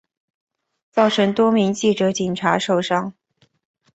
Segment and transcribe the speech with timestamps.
[0.91, 3.13] 造成多名记者警察受伤